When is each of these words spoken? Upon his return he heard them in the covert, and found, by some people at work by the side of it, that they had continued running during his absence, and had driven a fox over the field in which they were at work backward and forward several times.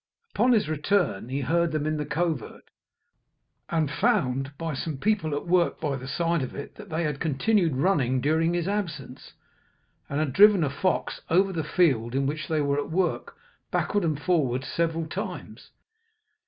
Upon 0.33 0.53
his 0.53 0.67
return 0.67 1.29
he 1.29 1.41
heard 1.41 1.71
them 1.71 1.85
in 1.85 1.97
the 1.97 2.07
covert, 2.07 2.71
and 3.69 3.91
found, 3.91 4.51
by 4.57 4.73
some 4.73 4.97
people 4.97 5.35
at 5.35 5.45
work 5.45 5.79
by 5.79 5.95
the 5.95 6.07
side 6.07 6.41
of 6.41 6.55
it, 6.55 6.73
that 6.73 6.89
they 6.89 7.03
had 7.03 7.19
continued 7.19 7.75
running 7.75 8.19
during 8.19 8.55
his 8.55 8.67
absence, 8.67 9.33
and 10.09 10.17
had 10.19 10.33
driven 10.33 10.63
a 10.63 10.71
fox 10.71 11.21
over 11.29 11.53
the 11.53 11.63
field 11.63 12.15
in 12.15 12.25
which 12.25 12.47
they 12.47 12.61
were 12.61 12.79
at 12.79 12.89
work 12.89 13.37
backward 13.69 14.03
and 14.03 14.19
forward 14.19 14.63
several 14.63 15.05
times. 15.05 15.69